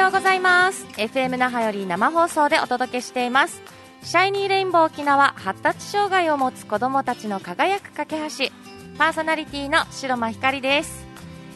[0.00, 0.86] ようございます。
[0.96, 3.60] FM 那覇より生放送でお届けしています。
[4.02, 8.50] シャイニーレインボー沖縄発達障害を持つ子どもたちの輝く架け橋。
[8.96, 11.06] パーソナリティの白間ひかりです。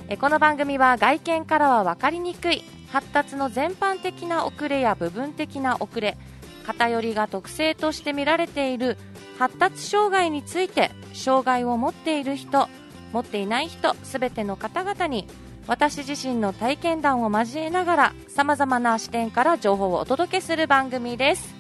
[0.08, 2.62] えこの番組は外見からは分かりにくい。
[2.92, 6.18] 発達の全般的な遅れや部分的な遅れ。
[6.66, 8.98] 偏りが特性として見られている。
[9.38, 12.68] 発達障害について障害を持っている人
[13.12, 15.26] 持っていない人すべての方々に
[15.66, 21.54] 私自身の体験談を交えながらさまざまな視点から情報をお届けする番組です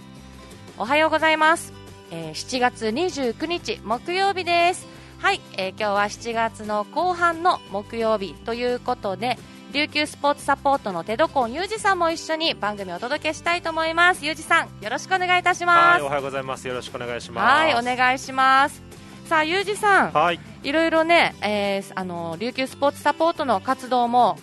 [0.76, 1.72] おはようございます、
[2.10, 4.86] えー7月29日木曜日です
[5.18, 9.38] はい、えー今日は7月の後半の木曜日ということで
[9.72, 16.68] 琉球スポーツサポートの手床ゆうじさんも一緒に番組をお届けしたいと思いますゆうじさんよろしくお願いいたしますはい、おはようございます。
[16.68, 17.44] よろしくお願いします。
[17.44, 18.83] はい、お願いします。
[19.24, 24.38] さあ、ゆうじさん、はい、いろいろね、えーあの琉球スポーツサポートの活動も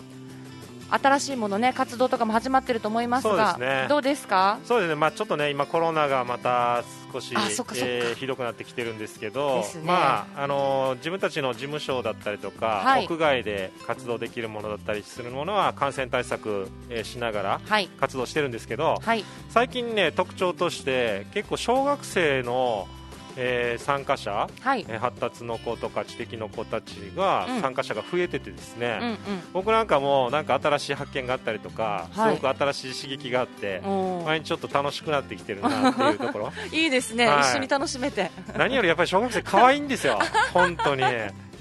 [0.90, 3.86] 新しいものね、活動とかも始まってると思いますが、ね。
[3.88, 4.60] どうですか？
[4.66, 4.96] そうですね。
[4.96, 6.84] まあちょっとね、今コロナがまた
[7.14, 9.66] 少しえーひどくなってきてるんですけど、ね。
[9.86, 13.06] まああのー自分たちの事務所だったりとか、はい。
[13.06, 22.88] 屋外で活動できるものだったりするものは感染対策、えーしながらはい、活動してるんですけど、はい、最近ね特徴として結構小学生の、
[23.38, 27.62] えー参加者、はい、えー発達の子とか知的の子たちが、うん。
[27.62, 29.00] 参加者が増えててですね。
[29.02, 29.18] うんうん。
[29.54, 32.36] 僕なんかもなんか新しい発見があったりとか、はい。
[32.36, 33.82] すごく新しい刺激があって、
[34.26, 36.52] 毎日ちょっと楽しくなってきてるなっていうところ。
[36.72, 37.42] いいですね、はい。
[37.42, 38.32] 一緒に楽しめて。
[38.58, 40.20] 何よりやっぱり小学生可愛いんですよ。
[40.54, 41.04] 本当に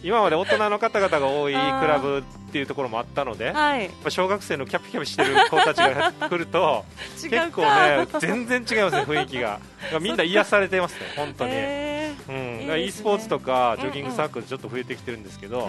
[0.02, 6.84] 今まで大人の方々が多いクラブっていうところもあったのでやっはい、ぱ小学生のキャピキャピしてる子たちが来ると
[7.20, 9.60] 結構ね全然違いますね雰囲気が。
[10.00, 15.66] みんな癒されてますね本当に、えうん、いい e スポーツとかジョギングサークルちょっと増えてきてるんですけど、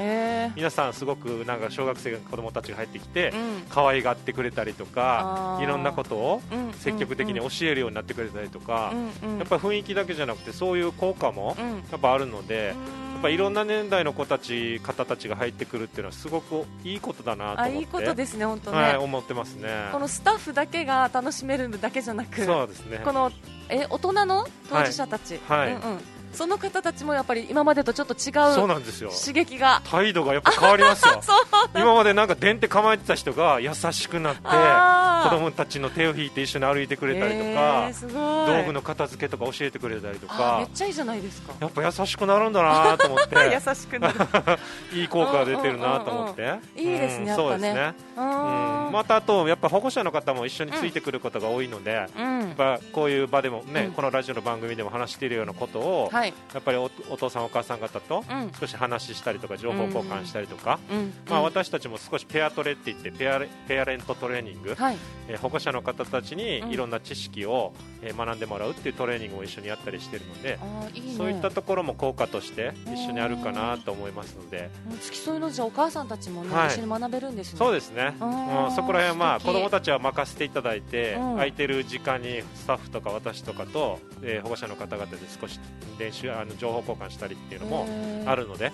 [0.55, 3.61] 皆さんすごくなんか小学生の子供たちが入ってきて、ー、うん。
[3.69, 8.91] 可愛がってくれたりとかいろんなことをうん積極的に教えるようになってくれたりとか、
[9.23, 12.73] うんうん、やっぱり雰囲気だけじゃなくてそういう効果もうん、やっぱあるので、
[13.21, 17.61] ぱいろんな年代の子たち方たちが入ってくるっていうのはすごくいいことだなと思って。
[17.61, 18.77] あいいことですね、本当ね。
[18.77, 19.89] はい、思ってますね。
[19.91, 23.01] このスタッフだけが楽しめるだけじゃなく、そうですね。
[23.03, 23.31] この
[23.69, 25.59] え大人の当事者たち、はい。
[25.59, 25.73] はい。
[25.73, 25.99] うんうん、
[26.33, 29.09] その方たちもやっぱり今までとちょっと違そううなんですよ。
[29.11, 29.81] 刺激が。
[29.89, 31.21] 態度がやっぱ変わりますよ。
[31.75, 38.13] 今までなんか電って構えてた人が優しくなって子供たちの手を引いて一緒に歩いてくれたりとえかー、すごい。
[38.47, 40.57] 道具の片付けとか教えてくれたりとか。
[40.59, 41.53] めっちゃいいじゃないですか。
[41.59, 43.35] やっぱ優しくなるんだなと思って。
[43.67, 44.15] 優しくなる。
[44.93, 48.89] いい効果が出てるなと思って、うんうんうんいいですねうんやっぱねそうですね、ううん。
[48.89, 52.51] んまたあとやっぱ保護者の方も一緒についてくることが多いので、やうん。
[52.51, 53.91] っぱこういう場でもね、うん。
[53.91, 58.51] このラジオの番組でも話しているようなことを、はいやっぱりおお父さんお母さん方とうん。
[58.59, 61.13] 少し話したりとか情報交換したりとか、うん。
[61.29, 61.45] まあ、うん。
[61.45, 64.97] 私たちも少しペアトレって言ってペアレペアレントトレーニング、はい。
[65.27, 66.71] えー保護者の方たちにうん。
[66.71, 70.59] いろんな知識を、えー学んでもらうっていうトレーニングを一緒にやったりしているので、
[70.93, 71.13] いいね。
[71.17, 74.69] そういったところも効果として一緒にあるかなと思いますので、
[75.01, 76.67] 付き添いのじゃあお母さんたちもね、はい。
[76.67, 77.57] 一緒に学べるんですね。
[77.57, 78.25] そうですね、う
[78.71, 81.33] ん、そこら辺はまあ子どもたちは任せていただいて、うん。
[81.35, 85.59] 空いてる時間にスタッフとか私とかと、えー保護者の方々で少し
[85.99, 87.87] 練習あの情報交換したりっていうのも
[88.25, 88.71] あるので、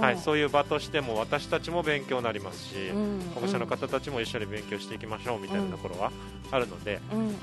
[0.00, 6.10] はい、そういう場としても私たちも勉強になりますし、うん保護者の方たちも一緒に勉強していきましょうみたいなところは
[6.50, 6.98] あるので、や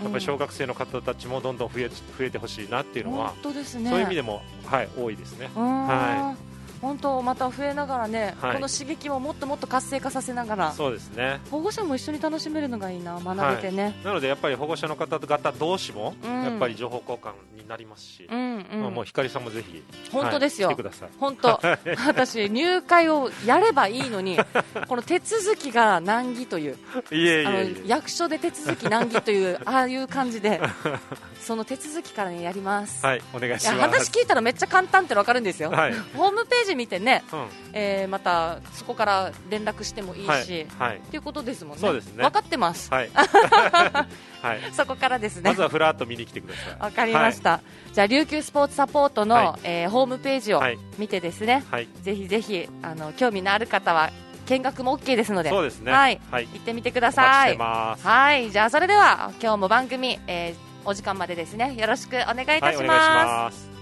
[0.07, 5.49] っぱり小学生の方たちもどんどん増え増えてほしいなっていうのは、そういう意味でも、はい、多いですね。
[5.55, 8.53] ははい本当また増えながらね、はい。
[8.55, 11.39] この刺激をもっともっと活性化させながらそうですね。
[11.51, 16.43] 保護者も一緒に楽しめるのがいいな学べてね、なのでやっぱり保護者の方々同士もうん。
[16.43, 18.81] やっぱり情報交換になりますし、うんうん。
[18.81, 20.67] まあもう光さんもぜひ本当ですよ。
[20.67, 21.09] はい来てください。
[21.19, 21.59] 本当。
[22.05, 24.37] 私入会をやればいいのに
[24.87, 26.77] この手続きが難儀という。
[27.11, 30.61] いえいあの役所で手続き難儀という ああいう感じで
[31.39, 33.75] その手続きから、ね、やります、はいお願いいします。
[33.77, 37.47] や話聞いたらめっちゃ簡単っての分かるんですよ、はい、ホームページ見てね、うん。
[37.73, 40.99] えーまたそこから連絡してもいいし、はいっはい。
[41.11, 41.81] ていうことですもんね。
[41.81, 42.23] そうですね。
[42.23, 42.91] 分かってます。
[42.91, 43.09] はい。
[43.13, 44.59] はい。
[44.73, 45.49] そこからですね。
[45.51, 46.79] まずはフラッと見に来てください。
[46.79, 47.61] わかりました、
[47.93, 50.79] じゃあ琉球スポーツサポートの、はえーホームページをはい。
[50.97, 51.87] 見てですね、はい。
[52.01, 54.09] ぜひぜひあの興味のある方は
[54.47, 55.49] 見学も OK ですので。
[55.49, 55.91] そうですね。
[55.91, 56.19] はい。
[56.31, 56.47] はい。
[56.47, 57.57] 行ってみてください。
[57.57, 58.51] はい。
[58.51, 61.73] じゃあそれでは今日も番組、えーお時間までですね。
[61.73, 63.74] よろしくお願いいたします,、はい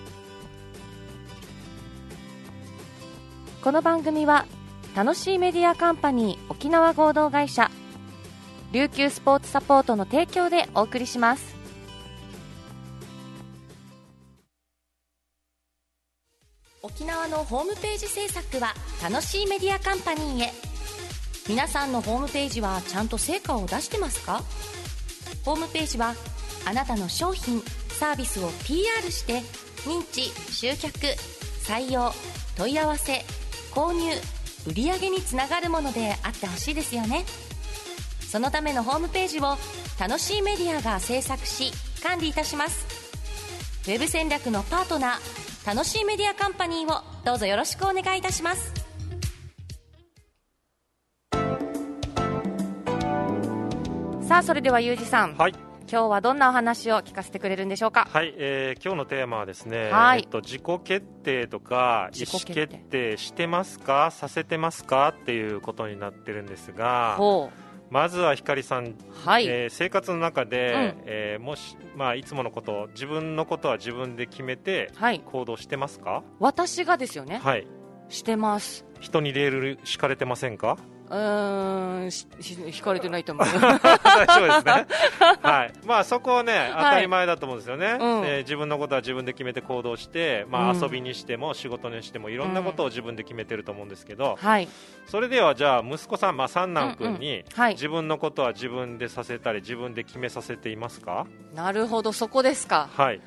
[3.64, 4.46] この番組は
[4.94, 7.72] 楽しいメディアカンパニー沖縄合同会社
[8.74, 11.56] 琉球スポーツサポートの提供でお送りします。
[16.82, 20.52] 沖縄のホームページ制作は楽しいメディアカンパニーへ。
[21.48, 24.44] 皆さんのホームページはちゃんと成果を出してますか？
[25.46, 26.16] ホームページは
[26.66, 29.40] あなたの商品サービスを PR して
[29.88, 30.98] 認知集客
[31.64, 32.12] 採用
[32.58, 33.24] 問い合わせ
[33.74, 34.12] 購入
[34.68, 37.26] 売上につながるものであってほしいですよね。
[38.30, 39.58] そのためのホームページを
[40.00, 41.72] 楽しいメディアが制作し
[42.02, 42.86] 管理いたします。
[43.86, 48.74] ウェブ戦略のパートナー楽しいメディアカンパニーをどうぞよろしくお願いいたします。
[54.28, 58.08] さあそれではゆうじさん、はい今日はどんなお話を聞かせてくれるんでしょうか？
[58.12, 60.22] はい、えー今日のテーマはですね、はい。
[60.22, 63.16] えっと、自己決定とか意思自己決定。
[63.18, 64.10] してますか？
[64.10, 65.10] させてますか？
[65.10, 67.52] っていうことになってるんですがほ
[67.92, 71.04] まずは光さん、うはい、えー生活の中で、うん。
[71.06, 75.20] えーもし、まあ、いつものこと自分のことは自分で決めてはい。
[75.20, 76.24] 行動してますか？
[76.40, 77.38] 私がですよね。
[77.38, 77.68] はい。
[78.10, 78.84] してます。
[79.00, 80.76] 人にレール敷かれてませんか？
[81.14, 83.46] うーん引かれてないと思う。
[83.46, 84.88] 大丈夫ですね。
[85.42, 85.74] はい。
[85.86, 87.98] まあそこはね、当たり前だと思うんですよね。
[88.00, 88.26] うん。
[88.26, 94.68] えー自分のことは自分で決めて行動して、まあうん遊びにしても仕事にしてもいろんなことを自分で決めてると思うんですけど、はい。
[95.06, 97.74] それではじゃあ息子さん、まあ三男君に、はい。
[97.74, 101.28] 自分のことは自分でさせたり自分で決めさせていますか？
[101.54, 102.90] なるほどそこですか。
[102.94, 103.22] はい。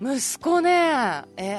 [0.00, 1.22] 息子ね。
[1.36, 1.56] え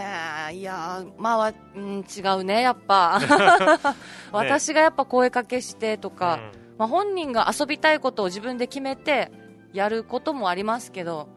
[0.49, 3.19] ー、いやーまあわ、うん、違うねやっぱ。
[4.31, 6.39] 私がやっぱ声かけしてとか、
[6.77, 9.31] まあ、本人が遊びたいことを自分で決めて
[9.73, 11.29] やることもありますけど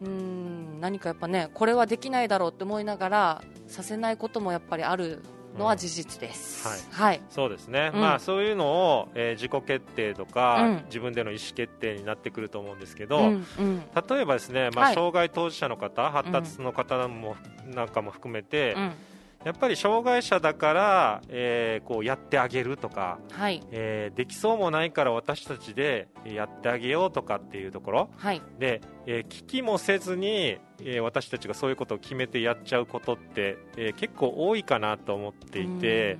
[0.00, 5.22] うーん何かやっぱねこれはできないだろうって思いながらさせないこともやっぱりある
[5.58, 8.00] のは事実です、はい、そうですね、うん。
[8.00, 10.84] まあそういうのを、えー自己決定とか、うん。
[10.86, 13.82] 自分での意思決定になってくると思うんですけど、うんうん。
[14.08, 14.94] 例えばですね、まあ、はい。
[14.94, 17.36] 障害当事者の方、発達の方も、
[17.74, 18.92] なんかも含めて、うん
[19.44, 23.60] やっぱり障害者だから、えーこうやってあげるとか、はい。
[23.72, 28.10] えーできそうもないから私たちでやってあげようとかっていうところ。
[28.16, 28.40] はい。
[28.58, 36.18] で、えー聞きもせずに、えー私たちがそういうことを決めてやっちゃうことって、えー結構多いかなと思っていて、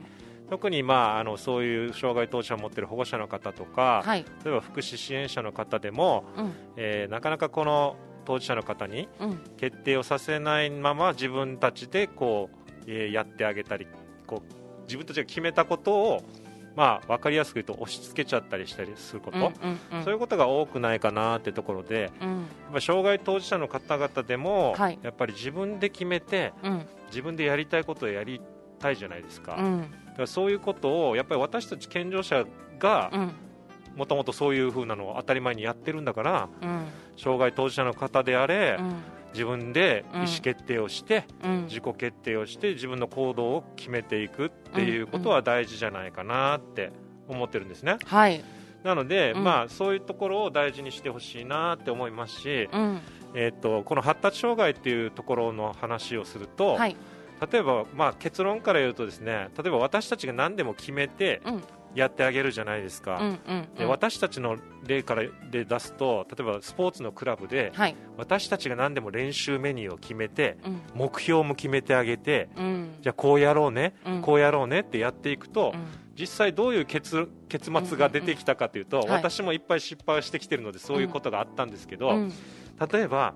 [0.50, 4.24] 特に、まあ、あのそういう障害当事者を持っている保護者の方とうんか、はい。
[4.44, 6.52] 例えば福祉支援者の方でも、うん。
[6.76, 9.40] えーなかなかこの当事者の方にうん。
[9.56, 13.86] 決定をさせないまま自分たちでこう、えーやってあげたり
[14.26, 16.22] こう自分たちが決めたことを、
[16.76, 20.04] まあ、分かりやすく言うと押し付けちゃったりしたりすること、うんうんうん。
[20.04, 22.10] そういうことが多くないかなってところで
[22.72, 22.80] うん。
[22.80, 24.98] 障害当事者の方々でも、はい。
[25.02, 26.82] やっぱり自分で決めてうん。
[27.08, 28.40] 自分でやりたいことをやり
[28.78, 29.80] たいじゃないですか,、だうん。
[29.82, 29.88] か
[30.18, 32.44] らそういうことをやっぱり私たち健常者
[32.78, 33.32] がうん。
[33.96, 36.86] もともとそういう風なのを当たり前にやってるんだからうん。
[37.18, 38.94] 障害当事者の方であれ、うん
[39.32, 41.62] 自分で意思決定をして、うん。
[41.64, 46.92] 自己決定をして自分の行動を決めていくっていうことは大事じゃないかなって
[47.28, 47.96] 思ってるんですね。
[48.04, 48.42] はい。
[48.84, 49.44] なので、うん。
[49.44, 53.00] まあ、そういうところを大事にしてほしいなって思いますし、うん。
[53.34, 56.96] えっとこの発達障害っていうところの話をすると、はい。
[57.50, 61.62] 例えば、まあ、結論から言うとですね例えば私たちが何でも決めてうん
[61.94, 64.56] やってあげるじゃないですか、うんうんで私たちの
[64.86, 67.96] 例からで出すと例えばスポーツのクラブではい。
[68.16, 70.80] 私たちが何でも練習メニューを決めてうん。
[70.94, 72.94] 目標も決めてあげてうん。
[73.00, 74.22] じゃあこうやろうね、うん。
[74.22, 75.84] こうやろうねってやっていくと、うん。
[76.18, 79.12] 実際どういう結結末が出てきたかというと、うんうんうん。
[79.14, 79.22] はい。
[79.22, 82.32] 私もいっぱい失敗をしてきてるのでそういうことがあったんですけど、うん。
[82.92, 83.34] 例えば、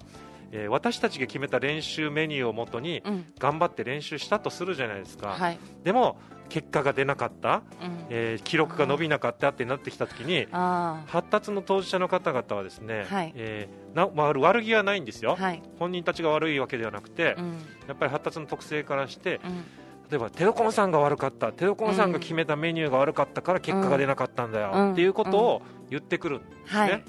[0.52, 3.24] えー私たちが決めた練習メニューをもとにうん。
[3.38, 5.58] 頑張って練習したとするじゃないですか、はい。
[5.84, 8.06] でも結果が出なかった、うん。
[8.10, 13.32] えー記録が伸びなかったってなってきた時にあ発達の当事者の方々はですね、はい。
[13.34, 15.62] えーな悪悪気はないんですよ、あはい。
[15.78, 17.52] 本人たちが悪いわけではなくて、うん。
[17.88, 19.64] やっぱり発達の特性からしてうん。
[20.08, 21.50] 例えばテロコンさんが悪かった。
[21.50, 24.92] テロコンさんが決めたメニューが悪かったから結果が出なかったんだよ、うん。
[24.92, 27.04] っていうことを言ってくるんですね、はい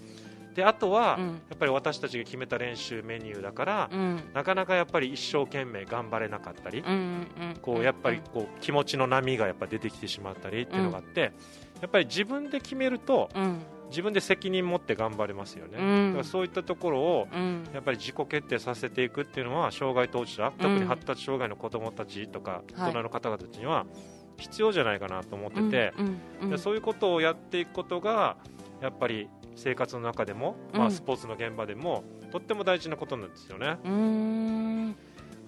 [0.57, 1.25] であとは、うん。
[1.27, 4.19] やっぱり私たちが決めた練習メニューだから、うん。
[4.33, 6.83] なかなかやっぱり一生懸命頑張れなかったり、
[7.61, 11.31] こうやっぱりこう気持ちの波がやっぱ出てきてしまったりっていうのがあって、
[11.79, 13.59] やっぱり自分で決めるとうん。
[13.89, 16.07] 自分で責任持って頑張れますよね、うん。
[16.13, 17.63] だからそういったところをうん。
[17.71, 22.89] やっぱり自己決定させていくっていうのは障害当事者、特に発達障害の子どもたちとかはい。
[22.89, 23.85] 大人の方々たちには
[24.37, 26.49] 必要じゃないかなと思ってて、うんうん。
[26.49, 28.37] でそういうことをやっていくことが
[28.81, 33.77] やっぱり生活の中でも、まあ、うんスポーツの現場でもとっても大事なことなんですよね。
[33.83, 33.89] で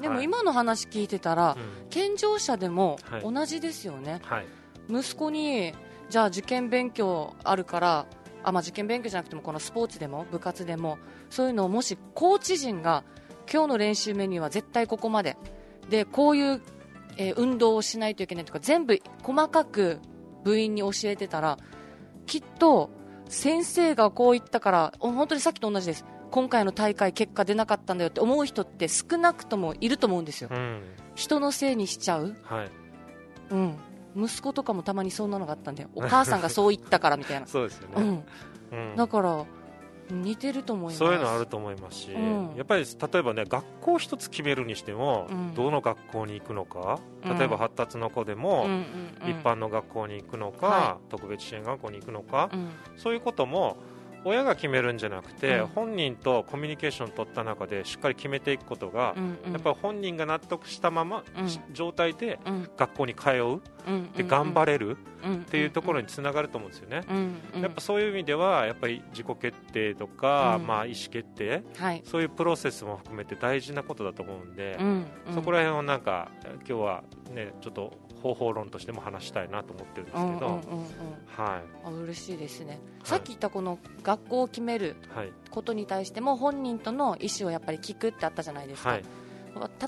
[0.10, 0.24] もはい。
[0.24, 1.90] 今の話聞いてたらうん。
[1.90, 3.22] 健常者でもはい。
[3.22, 4.20] 同じですよね。
[4.24, 4.46] はい。
[4.90, 5.74] 息子に
[6.10, 8.06] じゃあ受験勉強あるから
[8.44, 10.98] あ、まあ、受験勉強じゃなくてもこのスポーツでも部活でも
[11.30, 13.04] そういうのをもしコーチ陣が
[13.52, 15.38] 今日の練習メニューは絶対ここまで
[15.90, 16.62] でこういう、
[17.18, 20.00] えー運動をしないといけないとか全部細かく
[20.44, 21.58] 部員に教えてたら
[22.26, 22.90] きっと
[23.30, 26.04] 先生がこう言ったからお本当にさっきと同じです。
[26.32, 30.82] 今回の大会結果出なかったんだよって思う人って少なくともいると思うんですよ、うん。
[31.16, 32.72] 人のせいにしちゃう、はい。
[33.52, 33.76] うん、
[34.16, 38.24] 息子とかもたまにそんなのがあったんでお母さんがそう言ったからみたいな、 そうですよね、
[38.72, 38.96] うん、うん。
[38.96, 39.46] だから
[40.10, 40.98] 似てると思います。
[40.98, 42.56] そういうのあると思いますし、うん。
[42.56, 45.54] やっぱり例えばね学校一つ決めるにしても、うん。
[45.54, 47.38] どの学校に行くのかうん。
[47.38, 48.78] 例えば発達の子でも、うんうん
[49.24, 49.30] うん。
[49.30, 52.70] 一般の学校に行くのか、は特別支援学校に行くのか、うん。
[52.98, 53.78] そういうことも
[54.24, 55.68] 親が決めるんじゃなくて、うん。
[55.68, 59.54] 本人とコミュニケーションを取った中でしっかり決めていくことが、うんうん。
[59.54, 61.74] やっぱり本人が納得したまま、うん。
[61.74, 62.70] 状態でうん。
[62.78, 67.04] 学校に通ううんで頑張れるっっていうところにつながると思うんですよね。
[67.62, 70.68] やっぱそういう意味ではやっぱり自己決定とか、うん。
[70.68, 72.02] まあ、意思決定はい。
[72.06, 74.78] そういうプロセスも含めて大事なことだと思うんで、
[75.34, 80.86] そこら辺をなんか今日はねちょっと方法論としても話したいなと思ってるんですけど、うんうんうんうん。
[81.28, 85.32] はあ嬉しいですね、さっき言ったこの学校を決めるいはい。
[85.50, 89.04] ことに対しても本人との意思をやっぱり聞くってあったじゃないですか、はい。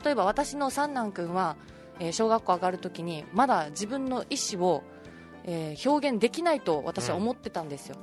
[0.03, 1.55] 例えば私の三男君は、
[1.99, 4.83] えー小学校上がるときにまだ自分の意思を、
[5.43, 7.97] えー表現できないと私は思ってたんですよ、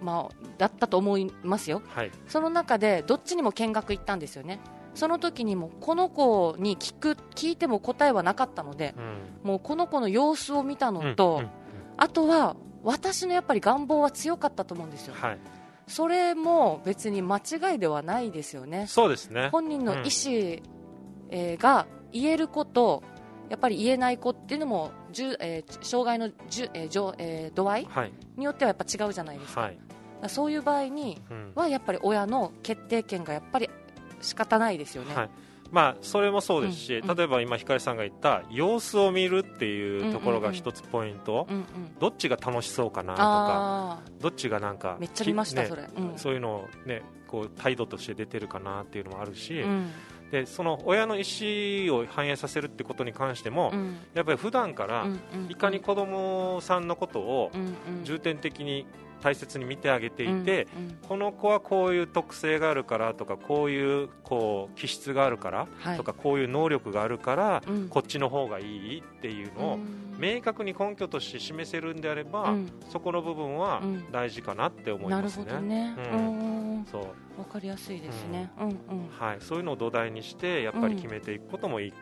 [0.00, 1.82] まあ、だったと思いますよ。
[1.88, 2.10] はい。
[2.28, 4.60] その中でどっちにも見学行ったんですよね
[5.00, 9.48] その時にもこの子に聞く聞いても答えはなかったのでうん。
[9.48, 11.50] もうこの子の様子を見たのうんと、うんうん。
[11.96, 12.54] あとは
[12.84, 15.14] 私のやっぱり願望は強かったと思うんですよ。
[15.18, 15.38] はい。
[15.86, 18.86] それも別に間違いではないですよね。
[18.86, 19.48] そうですね。
[19.50, 20.06] 本人の意思、
[21.30, 23.02] えーが言える子と
[23.48, 28.12] やっぱり言えない子っていうのもじゅ、えー障害のじゅ、えーじょえー度合いはい。
[28.36, 29.78] によってはやっぱ違うじゃないですか,、はい、
[30.28, 31.52] そういう場合にうん。
[31.54, 33.70] はやっぱり親の決定権がやっぱり
[34.20, 35.30] 仕方ないですよね、はい。
[35.70, 41.46] まあ、それもそうですし、例えば今、光さんが言った様子を見るっていうところが一つポイント、
[42.00, 45.84] どっちが楽しそうかなとか、あどっちがなんか、めっちゃ見ましたきそれ。
[45.96, 46.18] うん。
[46.18, 49.64] そういうのを、ね、こう態度として出てるかなっていうのもあるし、
[50.32, 53.96] でその親の意思を反映させるってことに関しても、うん。
[54.14, 55.06] やっぱり普段から
[55.48, 57.52] いかに子供さんのことを
[58.02, 58.86] 重点的に
[59.20, 60.98] 大切に見てあげていて、うんうん。
[61.08, 65.96] この子はこういう特性があるからとかこういうこう気質があるからはい。
[65.96, 67.88] とかこういう能力があるからうん。
[67.88, 70.16] こっちの方がいいっていうのをうん。
[70.18, 72.72] 明確に根拠として示せるんであれば、うん。
[72.90, 74.12] そこの部分はうん。
[74.12, 75.94] 大事かなって思いますね。
[76.12, 76.20] うう
[76.80, 77.02] んそう。
[77.38, 78.68] わかりやすいですね、うん。
[78.68, 78.76] うん
[79.18, 81.92] はい、そういうのを土台にしてやっぱり決めていくこともいい、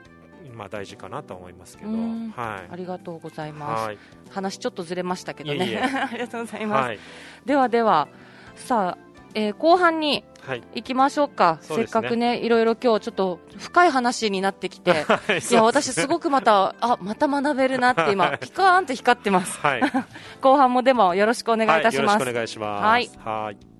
[0.54, 2.30] まあ、大事かなとは思いますけど、うん。
[2.30, 3.98] はありがとうございい、ます、はい、
[4.30, 5.56] 話ちょっとずれましたけどね。
[5.56, 5.78] いえいえ。
[5.82, 6.98] ありがとうございます、はい、
[7.44, 8.08] ではでは
[8.54, 8.98] さあ、
[9.34, 11.58] えー後半にはい、行きましょうか。
[11.60, 12.02] せっそうですね。
[12.02, 15.04] かくねいろいろ今日ちょっと深い話になってきて。
[15.04, 19.58] はいいや私すごくまたあまた学べるなって今 ピカーンと光ってます。
[19.58, 19.82] はい、
[20.40, 23.18] 後半もでもよろしくお願いいたします、はい、よろしくお願いします。
[23.18, 23.77] はい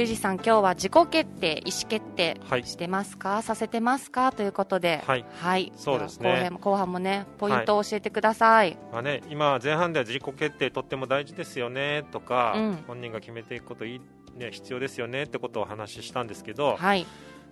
[0.00, 2.64] はいゆうじさん今日は自己決定意思決定はい。
[2.64, 4.32] してますか、させてますか？
[4.32, 5.02] ということで。
[5.04, 5.16] は
[5.58, 5.72] い。
[5.76, 6.30] そうですね。
[6.30, 12.84] は後編後半もねポイントを教えてください、まあね、今、前半では自己決定とっても大事ですよねとか、うん。
[12.86, 14.00] 本人が決めていくこといい、
[14.38, 17.06] ね、必要ですよねってことをお話ししたんですけど、はい。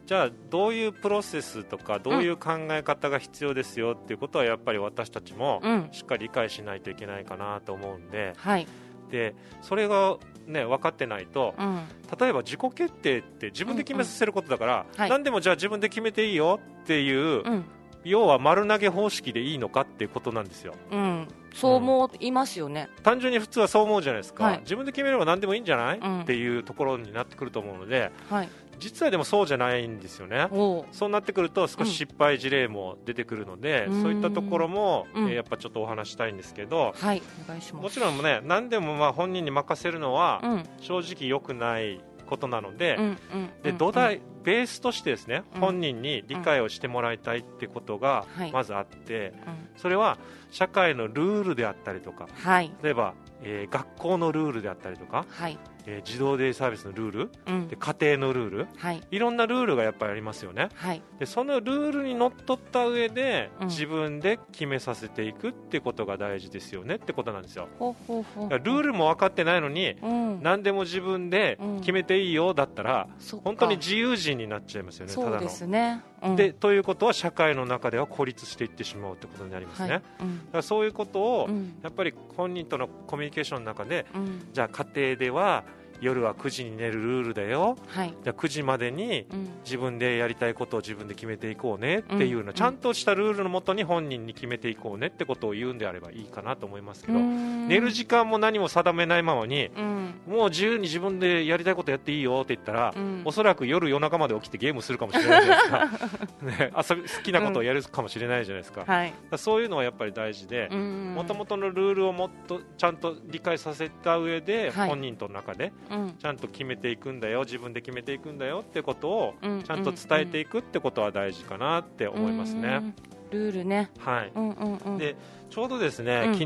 [0.07, 5.88] じゃあどういうプロセスとかどういう考え方が必要ですよっていうことはやっぱり私たちもうん。
[5.93, 8.67] しっかり理解しないといけないかなと思うんではい
[9.10, 11.86] でそれが、ね、分かってないとうん。
[12.18, 15.10] 例えば自己決定って自分で決めさせることだから、はい。
[15.10, 17.64] 何でもじゃあ自分で決めていいよっていう、うん。
[18.04, 20.74] 要は丸投げ方式でいいのかっていうことなんですよ。
[20.90, 21.28] うん。
[21.54, 24.58] そう思いますよね、単純に普通はそう思うじゃないですか、はい。
[24.60, 26.20] 自分で決めれば何でもいいんじゃない、うん。
[26.20, 28.48] っていうところになってくると思うのではい
[28.78, 30.49] 実はでもそうじゃないんですよね。
[30.92, 34.02] そうなってくると少し失敗事例も出てくるので、うん。
[34.02, 35.28] そういったところも、うん。
[35.28, 37.82] えーやっぱちょっとお話したいんですけど、はいお願いします。
[37.82, 40.64] もちろんね何でもまあ本人に任せるのはうん。
[40.80, 45.61] 正直良くないことなので,、うんうんで土台、ベースとしてですね、うん。
[45.61, 48.52] 本人に理解をしてもらいたいってことがはい。
[48.52, 49.68] まずあって、うん。
[49.76, 50.18] それは
[50.50, 52.70] 社会のルールであったりとかはい。
[52.82, 55.58] 例えば、えー学校のルールであったりとか、はい
[55.90, 57.30] えー自動デイサービスのルール。
[57.47, 57.68] うん。
[57.68, 58.66] で家庭のルール。
[58.76, 59.02] はい。
[59.11, 60.68] いろんなルールがやっぱりありますよね。
[60.75, 61.02] はい。
[61.18, 63.66] でそのルールにのっとった上で、うん。
[63.68, 66.97] 自分で決めさせていくってことが大事ですよね。
[66.97, 67.68] ってことなんですよ。
[67.78, 70.42] ルールも分かってないのにうん。
[70.42, 73.45] 何でも自分で決めていいよだったら、そっか。
[73.45, 75.66] 本当に自由人になっちゃいますよねただの。
[75.68, 76.02] ね。
[76.23, 76.37] うん。
[76.37, 79.99] でということは社会の中では孤立していってしまうってことになりますね、はい。
[80.00, 80.38] だうん。
[80.38, 81.78] からそういうことを、うん。
[81.83, 84.49] やっぱり本人とのコミュニケーションの中でうん。
[84.52, 85.64] じゃあ家庭では
[86.00, 87.76] 夜は9時に寝るルールだよ。
[87.88, 88.14] はい。
[88.23, 89.49] じゃあ9時までにうん。
[89.64, 92.52] 自分でやりたいことを自分で決めていこうねっていうようん。
[92.52, 97.69] ちゃんとしたルールのもとに本人に決めていこうねってことを言うんであればいいかなと思いますけど、うん。
[97.69, 100.14] 寝る時間も何も定めないままにうん。
[100.26, 103.23] もう自由に自分でやりたいことやっていいよって言ったら、うん。
[103.25, 109.12] おそらく夜夜中まで起きてゲームするかもしれないじゃないですか、 ね、遊び好きなことをやるかもしれないじゃないですか,、はい。
[109.37, 114.88] そういうのはやっぱり大事でもともとのルールをもっとちゃんと理解させた上で、はい。
[114.88, 115.88] 本人との中でうん
[116.18, 117.40] ちゃんと決めていくんだよ。
[117.40, 119.62] 自分で決めていくんだよってことをうん。
[119.62, 122.78] ちゃんと伝えていくってことは大事かなって思いますね。
[122.83, 122.95] うん
[123.30, 123.90] ルールね。
[123.99, 124.33] はい。
[124.35, 124.99] うんうんうん。
[124.99, 125.14] で
[125.50, 126.33] ちょうどですね、うん。
[126.33, 126.45] 昨日、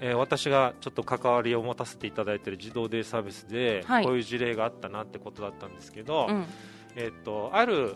[0.00, 4.04] えー私がちょっと関わりを持たせていただいている児童デイサービスで、はい。
[4.04, 6.44] こういう事例があったなってことだったんですけど、うん。
[6.96, 7.94] えっとある、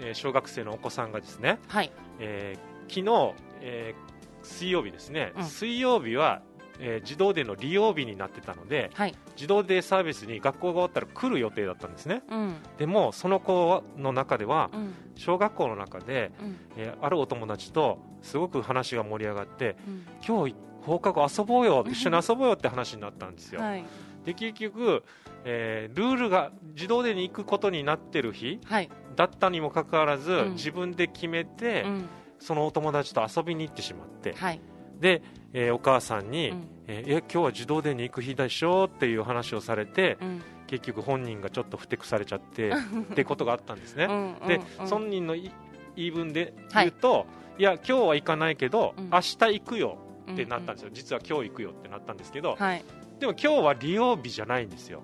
[0.00, 1.90] えー小学生のお子さんがですね、はい。
[2.18, 5.44] えー昨日、えー水曜日ですね、うん。
[5.44, 6.42] 水曜日は、
[6.80, 9.14] えー児童デイの利用日になってたのではい。
[9.36, 12.22] 児童デイサービスに学校が終わったら来る予定だったんですね。
[12.30, 12.54] うん。
[12.78, 14.94] でもその子の中ではうん。
[15.14, 16.56] 小学校の中で、うん。
[16.76, 20.06] えーあるお友達とすごく話が盛り上がってうん。
[20.26, 23.84] 今日放課後遊ぼうよ一緒に遊ぼうよって話になったんですよ、はい。
[24.24, 25.02] で結局、
[25.44, 28.90] えールールが自動でに行くことになってる日はい。
[29.16, 30.52] だったにもかかわらず、うん。
[30.52, 32.08] 自分で決めて、うん。
[32.38, 34.60] そのお友達と遊びに行ってしまって、はい
[35.00, 35.22] で、
[35.52, 36.68] えーお母さんに、うん。
[36.86, 40.42] えーえ今日は自動でに行く日でしょっていう話をされて、うん。
[40.66, 42.70] 結局本人がちょっとふてくされちゃって
[43.12, 44.86] ってことがあったんですね、うんで、うん。
[44.86, 45.50] 本人のい
[45.96, 47.26] 言い分で言うと、
[47.58, 49.10] い、や今日は行かないけど、うん。
[49.10, 49.98] 明日行くよ
[50.32, 52.84] ってなったんですよ、実は今日行くよってなったんですけど、はい。
[53.18, 55.02] でも今日は利用日じゃないんですよ。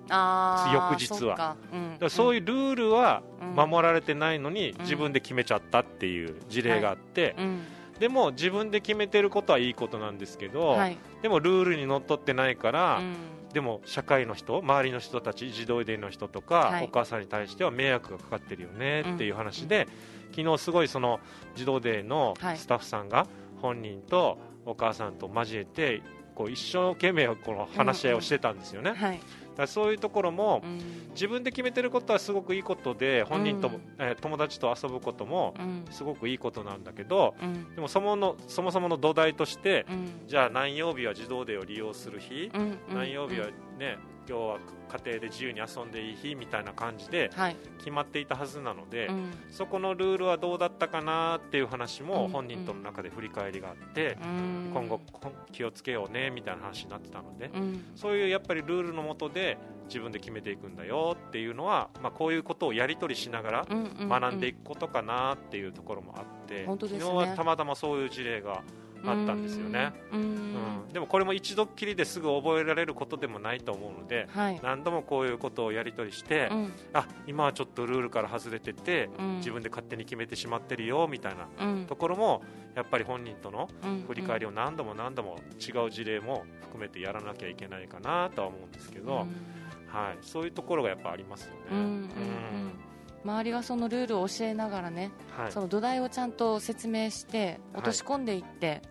[0.71, 1.55] 翌日は。
[1.99, 2.09] そうん。
[2.09, 3.69] そういうルールはうん。
[3.69, 7.61] 守られてないのにん自分で決めちゃったっていう事例があって、うん
[8.03, 10.97] でも自分で決めてることはいいことなんですけど、はい。
[11.21, 13.15] でもルールにのっとってないから、うん。
[13.53, 16.83] でも社会の人周りの人たち児童デイの人とか、はい。
[16.83, 19.87] お母さんに対しては迷惑がかかってるよねっていう話で、
[20.35, 21.21] 昨日すごいその
[21.55, 22.57] 児童デイのはい。
[22.57, 23.25] スタッフさんが
[23.61, 26.01] 本人とお母さんと交えて
[26.35, 29.19] こう一生懸命この話し合いをしてたんですよね、だかはい
[29.61, 30.79] らそういうところもうん。
[31.13, 35.85] 自分で決めてることはすごくいいことで本人とも、うんえー友達と遊ぶこともうん。
[35.91, 37.75] すごくいいことなんだけどうん。
[37.75, 40.27] でもそものそもそもの土台としてうん。
[40.27, 42.51] じゃあ何曜日は児童デイを利用する日、
[42.93, 44.57] 何曜日はね、今日は
[44.93, 47.55] 家庭で自由に遊んでいい日みたいな感じではい。
[47.79, 49.31] 決まっていたはずなので、うん。
[49.49, 54.71] そこのルールはどうだったかなっていう話もうん本人との中で振り返りがあって、うん。
[54.73, 57.85] 今後こ気をつけようねみたいな話になってたので、うん。
[57.95, 59.57] そういうやっぱりルールのもとで
[59.87, 66.99] 自分で決めていくんだよっていうのは、まあ、こういうことをやり取りしながらうんうん学んでいくことかなっていうところもあって、本当ですね。
[67.01, 68.63] 昨日はたまたまそういう事例が
[69.05, 69.93] あったんですよね。
[70.11, 70.21] うん。
[70.21, 70.23] う
[70.89, 70.93] ん。
[70.93, 74.59] でもこれも一度っきりですぐ覚えられることでもないと思うのではい。
[74.63, 76.73] 何度もこういうことをやり取りして、うん。
[76.93, 79.35] あ今はちょっとルールから外れてて、うん。
[79.37, 81.85] 自分で勝手に決めてしまってるよみたいなうん。
[81.85, 82.41] ところも
[82.75, 84.03] やっぱり本人とのうん。
[84.07, 89.27] 振り返りを何度も何度も違う事例も含めてやらなきゃいけないかなとは思うんですけど、
[89.87, 91.57] はい、そういうところがやっぱありますよね。
[91.71, 92.09] うん
[93.25, 95.51] 周りがそのルールを教えながらねはい。
[95.51, 98.81] その土台をちゃんと説明して落とし込んでいって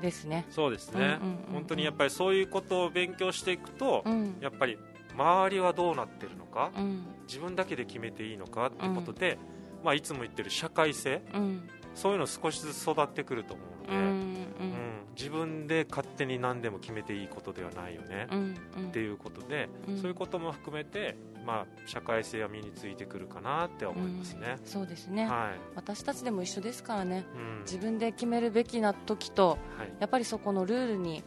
[0.00, 0.46] ですね。
[0.50, 1.52] そうですね、うんうんうんうん。
[1.52, 4.36] 本当にやっぱりそういうことを勉強していくと、うん。
[4.40, 4.78] やっぱり
[5.14, 7.06] 周りはどうなってるのか、うん。
[7.26, 9.38] 自分だけで決めていいのかってことで、
[9.84, 11.68] まあ、いつも言ってる社会性うん。
[11.94, 14.02] そういうの少しずつ育ってくると思うので、うん。
[14.02, 18.88] うん自分で勝手に何でも決めていいことではないよね、うんうん。
[18.88, 19.96] っていうことで、うん。
[19.96, 24.56] そういうことも含めて、まあ、社会性は身についてくるかなって思いますね。
[24.60, 24.66] うん。
[24.66, 25.26] そうですね。
[25.26, 25.58] はい。
[25.74, 27.24] 私たちでも一緒ですからね。
[27.34, 27.60] うん。
[27.60, 29.92] 自分で決めるべきな時とはい。
[30.00, 31.24] やっぱりそこのルールに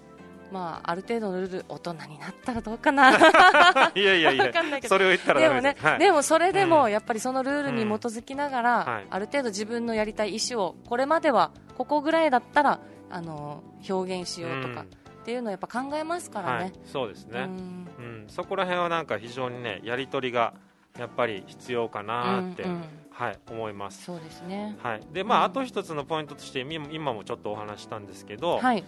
[0.52, 3.12] まあある程度のルール大人になったらどうかな。
[3.96, 4.96] いやいやいわやかんないけど。
[4.96, 6.70] それを言ったらでもねはい、でもそれでうん。
[6.70, 9.08] もやっぱりそのルールに基づきながら、はい。
[9.10, 14.86] ある程度自分のやりたい意思をこれまではここぐらいだったらあの表現しようとかっ
[15.26, 16.64] ていうのをやっぱ考えますからね。
[16.66, 17.88] はい、、そうですね、うん。
[17.98, 18.26] うん。
[18.28, 20.54] そこら辺はなんか非常にねやり取りが
[20.98, 22.84] やっぱり必要かなって、うんうん。
[23.12, 24.06] はい、思います。
[24.06, 24.78] そうですね。
[24.82, 28.84] はい、でまあ、うんあと一つのポイントとして今今もちょっとお話ししたんですけど、はい。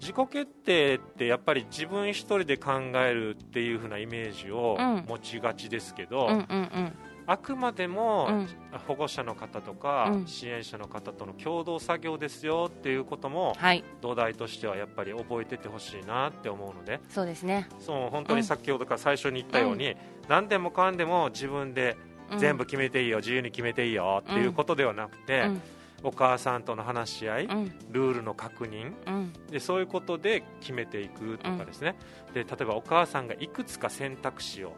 [0.00, 5.04] 自己決定ってやっぱり自分一人で考えるっていう風なイメージをうん。
[5.08, 6.92] 持ちがちですけど、うんうんうん
[7.26, 8.48] あくまでも、うん。
[8.86, 10.26] 保護者の方とか、うん。
[10.26, 13.84] 支援者の方との共同作業ですよっていうこともはい。
[14.00, 17.00] 土台としてはやっぱり覚えててほしいなって思うので。
[17.08, 17.68] そうですね。
[17.80, 19.96] そう本当に先ほどから最初に言ったように、
[20.28, 21.96] 何でもかんでも自分で
[22.30, 22.38] うん。
[22.38, 25.62] 全部決めていいよ、自由に決めていいよっていうことではなくて、うん。
[26.02, 27.72] お母さんとの話し合い、うん。
[27.90, 29.32] ルールの確認うん。
[29.50, 31.96] でそういうことで決めていくとかですね、
[32.34, 34.76] で例えばお母さんがいくつか選択肢をはい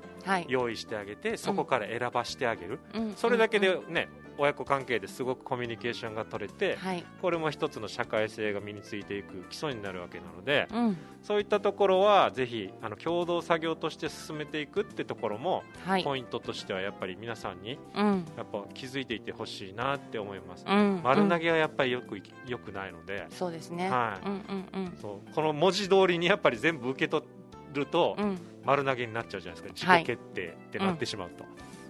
[0.48, 3.14] 用意してあげてそこから選ばしてあげる、うん。
[3.14, 3.62] それだけうん。
[3.62, 4.08] でね、
[4.40, 7.04] 親子関係ですごくコミュニケーションが取れて、はい。
[7.20, 10.96] これも一つの社会性が身についていく基礎になるわけなので、うん。
[11.22, 16.04] そういったところはぜひあの共同作業として進めていくってところも、はい。
[16.04, 18.24] ポイントとしてはやっぱり皆さんにうん。
[18.36, 21.00] やっぱ気づいていてほしいなって思います、うん。
[21.02, 23.90] 丸投げはやっぱりよくいよくないので、そうですね。
[23.90, 24.26] はい。
[24.26, 24.32] うん
[24.74, 24.96] うんうん。
[25.00, 27.24] そうこの文字通りにやっぱり全部受け取
[27.72, 28.38] ると、うん。
[28.64, 29.92] 丸投げになっちゃうじゃないですか。
[29.92, 30.00] はい。
[30.00, 31.44] 自己決定ってなってしまうと、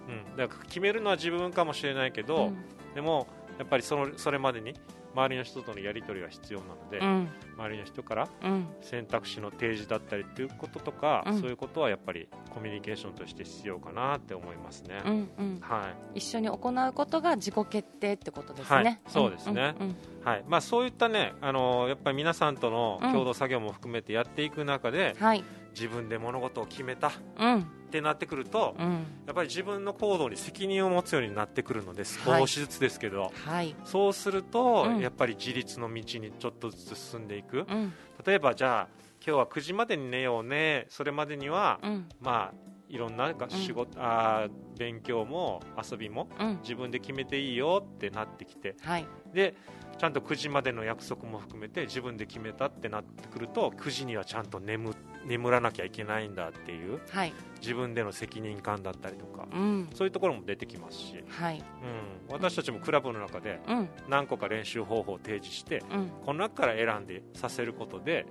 [0.07, 0.37] うん。
[0.37, 2.57] だから決めるのは自分かもしれないけど、うん。
[2.95, 4.73] でもやっぱりそのそれまでに
[5.13, 7.27] 周りの人とのやり取りが必要なので、うん。
[7.57, 8.67] 周りの人からうん。
[8.81, 11.41] 選択肢の提示だったりっていうこととか、うん。
[11.41, 15.59] そういうことはやっぱりコミュニケーションとして必要かなって思いますね、うんうん。
[15.59, 16.19] はい。
[16.19, 18.83] 一緒に行うことが自己決定ってことですはい。
[18.85, 19.75] ねそうですね。
[19.79, 19.87] うん。
[19.87, 20.43] うんはい。
[20.47, 25.43] まあ、そういったね、あのやっぱり皆さんとの共同作業も含めてやっていく中で、うんはい
[25.79, 27.07] 自分で物事を決めた。
[27.07, 27.65] っうん。
[27.91, 28.85] てなってくると、うん。
[29.25, 32.41] やっぱり自分の行動に責任を持つようになってくるのではい。
[32.41, 33.75] 少しずつですけど、はい。
[33.85, 34.99] そうすると、うん。
[34.99, 37.65] やっぱり自立の道にちょっとずつ進んでいく。
[37.69, 37.93] うん。
[38.25, 38.87] 例えばじゃあ
[39.25, 40.85] 今日は9時までに寝ようね。
[40.89, 42.09] それまでには、うん。
[42.19, 45.61] まあいろんなが仕事、あー勉強も
[45.91, 46.59] 遊びもうん。
[46.61, 47.83] 自分で決めていいよ。
[47.85, 48.75] ってなってきて。
[48.81, 49.07] はい。
[49.33, 49.55] で
[49.97, 54.91] ちゃんと9時までの約束も含めて自分で決めたってなってくると9時にはちゃんと眠
[55.29, 57.33] 眠らなきゃいけないんだっていうはい。
[57.61, 59.89] 自分での責任感だったりとかうん。
[59.93, 61.57] そういうところも出てきますし、はい。
[61.57, 63.89] うん、私たちもクラブの中でうん。
[64.09, 66.11] 何個か練習方法を提示してうん。
[66.25, 68.25] この中から選んでさせることで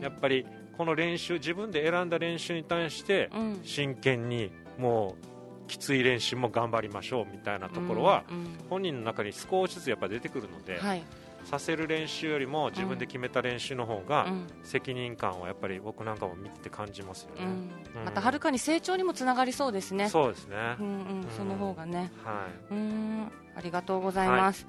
[0.00, 0.46] やっぱり
[0.78, 3.60] この練習自分で選んだ練習に対してうん。
[3.64, 8.24] 真剣にもうきつい練習も頑張りましょうみたいなところは
[8.68, 11.02] 本人の中に少しずつやっぱ出てくるので、はい
[11.44, 14.46] させる練習よりも自分で決めた練習の方がうん。
[14.62, 18.00] 責任感はやっぱり僕なんかも見てて感じますよね、うん。
[18.00, 18.04] うん。
[18.04, 19.94] またはるかに成長にもつながりそうです。
[19.94, 20.90] ねそうですね、うんう
[21.26, 21.26] ん。
[21.36, 22.10] その方がね。
[22.24, 23.32] はうーん。
[23.56, 24.66] ありがとうございます、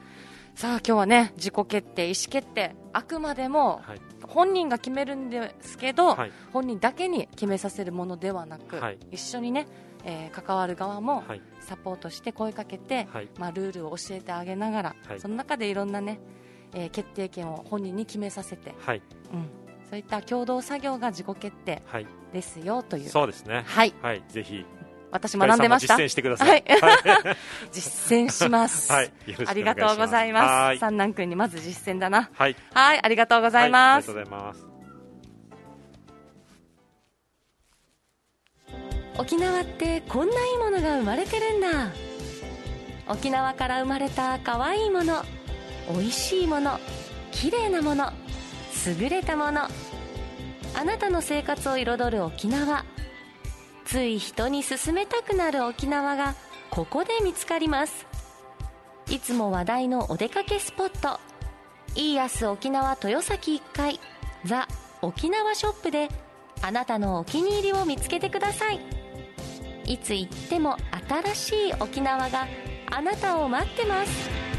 [0.55, 4.01] さあ今日はね自己決定意思決定あくまでもいはい。
[4.27, 6.31] 本人が決めるんですけど、はい。
[6.53, 8.97] 本人だけに決めさせるものではなく、はい。
[9.11, 9.67] 一緒にね、
[10.03, 11.41] えー関わる側もはい。
[11.59, 13.29] サポートして声かけて、はい。
[13.37, 15.19] まあ、ルールを教えてあげながら、はい。
[15.19, 16.19] その中でいろんなね、
[16.73, 19.01] えー決定権を本人に決めさせて、はい。
[19.33, 19.49] うん、
[19.89, 22.07] そういった共同作業が自己決定はい。
[22.33, 23.09] ですよという。
[23.09, 23.63] そうですね。
[23.65, 23.93] はい。
[24.01, 24.23] はい。
[24.29, 24.65] ぜひ。
[25.11, 25.97] 私学んでました？
[25.97, 26.49] 実践してください。
[26.49, 26.63] はい。
[27.71, 29.05] 実践します、はい。
[29.05, 29.49] よろしくお願いします。
[29.51, 30.45] ありがとうございます。
[30.45, 30.77] はい。
[30.77, 32.29] 三男君にまず実践だな。
[32.33, 32.55] はい。
[32.73, 32.99] はい。
[33.03, 34.19] ありがとうございます、はい。
[34.19, 34.71] ありがとうございます。
[39.17, 41.67] 沖縄ってこんないいものが生まれてるんだ。
[43.09, 45.21] 沖縄から生まれた可愛いもの
[45.89, 46.79] 美味しいもの
[47.31, 48.11] 綺麗なもの
[48.85, 49.67] 優れたもの
[50.73, 52.85] あなたの生活を彩る沖縄。
[53.85, 56.35] つい人に勧めたくなる沖縄が
[56.69, 58.07] ここで見つかります。
[59.09, 61.19] いつも話題のお出かけスポット。
[61.95, 63.99] イーアス沖縄豊崎1階
[64.45, 64.67] ザ・
[65.01, 66.07] 沖縄ショップで
[66.61, 68.79] あなたのお気に入りを見つけてください。
[69.85, 70.77] いつ行っても
[71.09, 72.47] 新しい沖縄が
[72.89, 74.50] あなたを待ってます。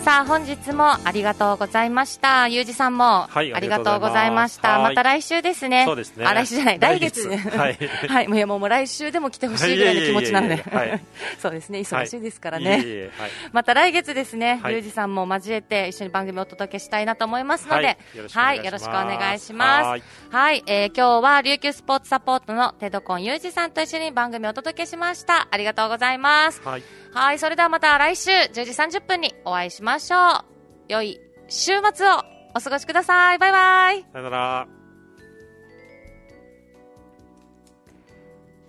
[0.00, 2.48] さあ本日もありがとうございました。
[2.48, 4.78] ゆうじさんもはいありがとうございました。
[4.78, 5.84] また来週ですね。
[5.84, 6.24] そうですね。
[6.24, 6.78] あ来週じゃない。
[6.78, 7.28] 来月。
[7.28, 7.78] はい。
[8.08, 10.64] はいもやもう来週でも来てほしいぐらいの気持ちなので。
[11.38, 11.80] そうですね。
[11.80, 12.64] 忙しいですからい。
[12.64, 13.10] ね、
[13.52, 14.72] また来月ですね、はい。
[14.72, 17.98] ゆうじさんも交えて一緒に番組をお届けしたいなと思いますので、
[18.32, 18.64] はい。
[18.64, 20.02] よろしくお願いします。
[20.30, 25.46] はい、えー今日は琉球スポーツサポートのテドコンゆうじさんと一緒に番組をお届けしました。
[25.50, 26.62] ありがとうございます。
[26.64, 26.82] はい
[27.12, 30.44] はい、それではまた来週10時30分にお会いしましょう。
[30.88, 32.22] 良い週末を
[32.54, 33.38] お過ごしください。
[33.38, 34.06] バイバイ。
[34.12, 34.68] さよなら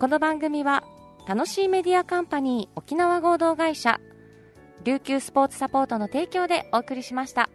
[0.00, 0.82] この番組は
[1.28, 4.00] 楽しいメディアカンパニー沖縄合同会社
[4.82, 7.48] 琉球スポーツサポートの提供でお送りしました。